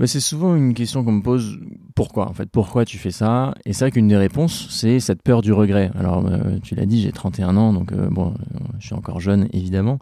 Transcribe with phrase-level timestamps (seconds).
[0.00, 1.58] Bah, c'est souvent une question qu'on me pose
[1.94, 3.52] pourquoi en fait pourquoi tu fais ça?
[3.66, 5.90] Et c'est vrai qu'une des réponses c'est cette peur du regret.
[5.94, 8.32] Alors euh, tu l'as dit j'ai 31 ans donc euh, bon
[8.78, 9.98] je suis encore jeune évidemment.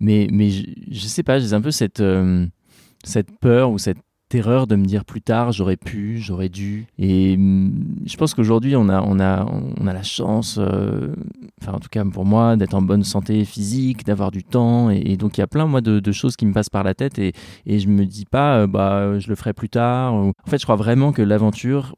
[0.00, 2.46] Mais mais je, je sais pas j'ai un peu cette euh,
[3.04, 3.96] cette peur ou cette
[4.28, 6.86] terreur de me dire plus tard j'aurais pu, j'aurais dû.
[6.98, 7.72] Et hum,
[8.06, 11.14] je pense qu'aujourd'hui on a, on, a, on a la chance, euh,
[11.62, 14.90] enfin en tout cas pour moi, d'être en bonne santé physique, d'avoir du temps.
[14.90, 16.94] Et, donc il y a plein moi de, de, choses qui me passent par la
[16.94, 17.32] tête et,
[17.66, 20.14] et je me dis pas euh, bah je le ferai plus tard.
[20.14, 21.94] En fait je crois vraiment que l'aventure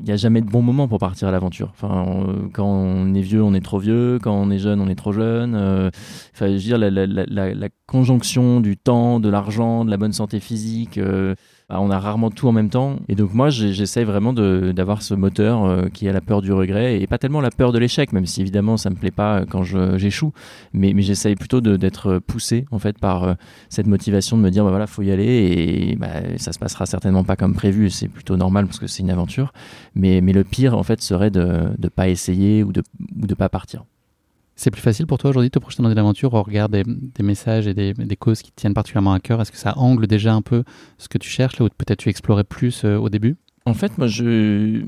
[0.00, 1.70] il n'y a jamais de bon moment pour partir à l'aventure.
[1.70, 4.18] Enfin, quand on est vieux, on est trop vieux.
[4.22, 5.54] Quand on est jeune, on est trop jeune.
[5.54, 5.90] Euh,
[6.34, 9.96] enfin, je veux dire, la, la, la, la, conjonction du temps, de l'argent, de la
[9.96, 11.34] bonne santé physique, euh,
[11.68, 13.00] bah, on a rarement tout en même temps.
[13.08, 17.00] Et donc moi, j'essaye vraiment d'avoir ce moteur euh, qui a la peur du regret
[17.00, 19.64] et pas tellement la peur de l'échec, même si évidemment ça me plaît pas quand
[19.64, 20.32] j'échoue.
[20.72, 23.34] mais mais j'essaye plutôt d'être poussé en fait par euh,
[23.68, 26.86] cette motivation de me dire bah voilà, faut y aller et bah, ça se passera
[26.86, 27.90] certainement pas comme prévu.
[27.90, 29.52] C'est plutôt normal parce que c'est une aventure.
[29.94, 33.48] Mais mais le pire en fait serait de ne pas essayer ou de de pas
[33.48, 33.84] partir.
[34.56, 36.82] C'est plus facile pour toi aujourd'hui de te projeter dans une aventure au regard des,
[37.20, 39.40] messages et des, causes qui tiennent particulièrement à cœur?
[39.40, 40.64] Est-ce que ça angle déjà un peu
[40.96, 43.36] ce que tu cherches là ou peut-être tu explorais plus euh, au début?
[43.66, 44.82] En fait, moi, j'ai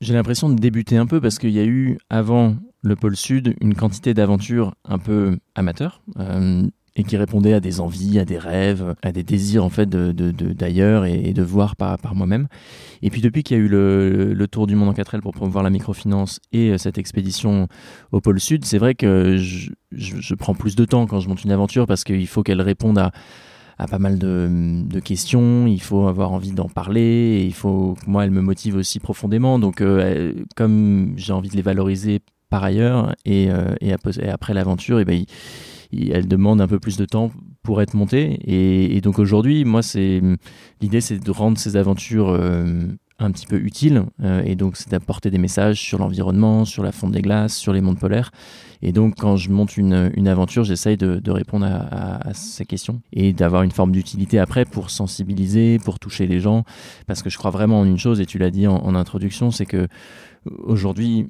[0.00, 3.74] l'impression de débuter un peu parce qu'il y a eu avant le pôle sud une
[3.74, 6.02] quantité d'aventures un peu amateurs.
[6.18, 9.88] Euh, et qui répondait à des envies, à des rêves, à des désirs en fait
[9.88, 12.48] de, d'ailleurs et, de voir par, par moi-même.
[13.02, 15.32] Et puis depuis qu'il y a eu le, le, tour du monde en 4L pour
[15.32, 17.68] promouvoir la microfinance et euh, cette expédition
[18.12, 21.44] au pôle sud, c'est vrai que je, je, prends plus de temps quand je monte
[21.44, 23.12] une aventure parce qu'il faut qu'elle réponde à,
[23.78, 24.48] à pas mal de,
[24.86, 28.40] de, questions, il faut avoir envie d'en parler, et il faut que moi elle me
[28.40, 29.58] motive aussi profondément.
[29.58, 35.00] Donc euh, comme j'ai envie de les valoriser par ailleurs et, euh, et, après l'aventure,
[35.00, 35.26] et ben il,
[35.92, 37.30] elle demande un peu plus de temps
[37.62, 38.38] pour être montée.
[38.44, 40.22] Et, donc aujourd'hui, moi, c'est
[40.80, 42.86] l'idée, c'est de rendre ces aventures euh,
[43.18, 44.04] un petit peu utiles.
[44.22, 47.72] Euh, et donc, c'est d'apporter des messages sur l'environnement, sur la fonte des glaces, sur
[47.72, 48.30] les mondes polaires.
[48.82, 53.32] Et donc, quand je monte une, aventure, j'essaye de, répondre à, à, ces questions et
[53.32, 56.64] d'avoir une forme d'utilité après pour sensibiliser, pour toucher les gens.
[57.06, 59.50] Parce que je crois vraiment en une chose, et tu l'as dit en, en introduction,
[59.50, 59.88] c'est que
[60.62, 61.28] aujourd'hui,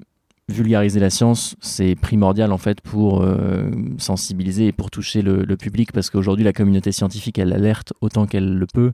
[0.49, 3.69] vulgariser la science, c'est primordial en fait pour euh,
[3.99, 8.27] sensibiliser et pour toucher le, le public parce qu'aujourd'hui la communauté scientifique elle alerte autant
[8.27, 8.93] qu'elle le peut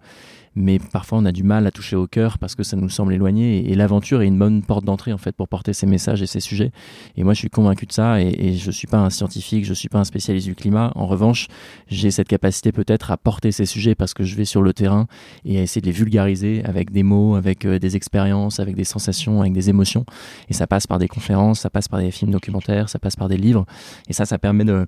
[0.55, 3.15] mais parfois on a du mal à toucher au cœur parce que ça nous semble
[3.15, 6.27] éloigné et, l'aventure est une bonne porte d'entrée en fait pour porter ces messages et
[6.27, 6.73] ces sujets.
[7.17, 9.75] Et moi je suis convaincu de ça et, et je suis pas un scientifique je
[9.75, 10.93] suis pas un spécialiste du climat.
[10.95, 11.49] En revanche
[11.89, 15.07] j'ai cette capacité peut-être à porter ces sujets parce que je vais sur le terrain
[15.45, 18.85] et à essayer de les vulgariser avec des mots avec euh, des expériences avec des
[18.85, 20.05] sensations avec des émotions.
[20.49, 23.29] Et ça passe par des conférences ça passe par des films documentaires ça passe par
[23.29, 23.65] des livres.
[24.09, 24.87] Et ça ça permet de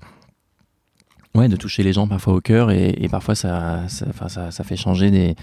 [1.37, 4.65] Ouais, de toucher les gens parfois au cœur et, et parfois ça, ça, ça, ça,
[4.65, 5.35] fait changer des,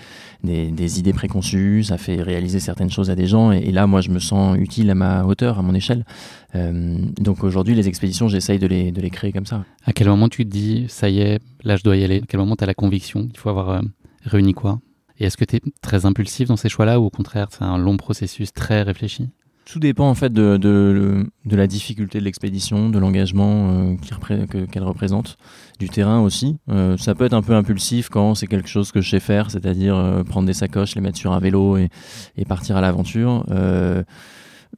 [0.41, 3.87] des, des, idées préconçues, ça fait réaliser certaines choses à des gens et, et, là
[3.87, 6.05] moi je me sens utile à ma hauteur, à mon échelle.
[6.55, 9.65] Euh, donc aujourd'hui les expéditions j'essaye de les, de les créer comme ça.
[9.83, 12.21] À quel moment tu te dis ça y est, là je dois y aller?
[12.21, 13.81] À quel moment tu as la conviction qu'il faut avoir euh,
[14.23, 14.79] réuni quoi?
[15.19, 17.77] Et est-ce que tu es très impulsif dans ces choix-là ou au contraire c'est un
[17.77, 19.27] long processus très réfléchi?
[19.71, 25.37] Tout dépend en fait de, la difficulté de l'expédition, de l'engagement euh, qu'elle représente,
[25.79, 26.57] du terrain aussi.
[26.69, 29.49] Euh, ça peut être un peu impulsif quand c'est quelque chose que je sais faire,
[29.49, 31.89] c'est-à-dire euh, prendre des sacoches, les mettre sur un vélo et,
[32.49, 33.45] partir à l'aventure.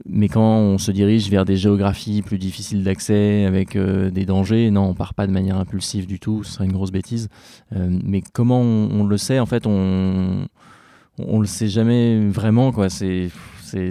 [0.06, 4.90] Mais quand on se dirige vers des géographies plus difficiles d'accès, avec des dangers, non,
[4.90, 7.30] on part pas de manière impulsive du tout, ce serait une grosse bêtise.
[7.72, 10.48] mais comment on, on, le sait En fait, on
[11.20, 12.90] on le sait jamais vraiment, quoi.
[12.90, 13.30] C'est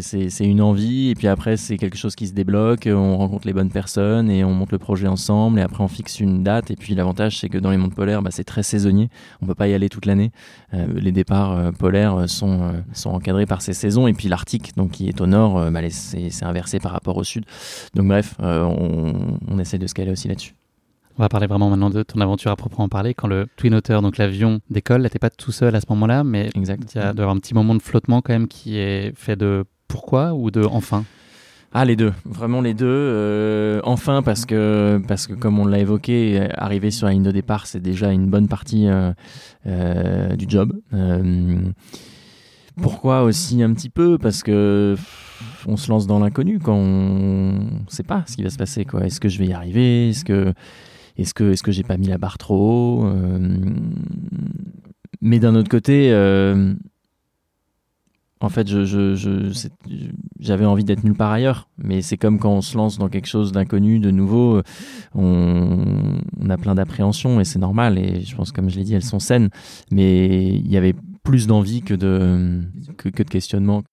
[0.01, 3.53] c'est une envie, et puis après, c'est quelque chose qui se débloque, on rencontre les
[3.53, 6.71] bonnes personnes, et on monte le projet ensemble, et après, on fixe une date.
[6.71, 9.11] Et puis, l'avantage, c'est que dans les mondes polaires, bah, c'est très saisonnier.
[9.41, 10.33] On peut pas y aller toute l'année.
[10.75, 14.77] Euh, les départs euh, polaires sont, euh, sont encadrés par ces saisons, et puis l'Arctique,
[14.77, 17.45] donc qui est au nord, bah, c'est inversé par rapport au sud.
[17.95, 20.55] Donc, bref, on, on essaie de se caler aussi là-dessus.
[21.19, 23.13] On va parler vraiment maintenant de ton aventure à proprement parler.
[23.13, 26.49] Quand le Twin Otter, donc l'avion, décolle, t'es pas tout seul à ce moment-là, mais
[26.55, 30.33] il y a un petit moment de flottement quand même qui est fait de pourquoi
[30.33, 31.05] ou de enfin?
[31.75, 32.87] Ah les deux, vraiment les deux.
[32.87, 37.31] Euh, enfin parce que parce que comme on l'a évoqué, arriver sur la ligne de
[37.31, 39.13] départ c'est déjà une bonne partie euh,
[39.67, 40.75] euh, du job.
[42.81, 44.19] Pourquoi aussi un petit peu?
[44.19, 44.97] Parce que
[45.67, 48.85] on se lance dans l'inconnu quand on ne sait pas ce qui va se passer.
[48.85, 49.07] Quoi.
[49.07, 50.11] Est-ce que je vais y arriver?
[50.11, 50.53] Est-ce que
[51.17, 53.13] est-ce que est-ce que j'ai pas mis la barre trop haut
[55.21, 56.13] Mais d'un autre côté,
[58.43, 58.67] en fait,
[60.41, 61.69] j'avais envie d'être nulle part ailleurs.
[61.79, 64.61] Mais c'est comme quand on se lance dans quelque chose d'inconnu, de nouveau,
[65.15, 67.99] on, a plein d'appréhensions et c'est normal.
[67.99, 69.51] Et je pense, comme je l'ai dit, elles sont saines.
[69.93, 72.63] Mais il y avait plus d'envie que de,
[72.97, 73.85] que, de questionnement.